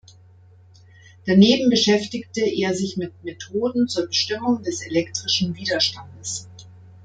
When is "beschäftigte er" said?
1.69-2.73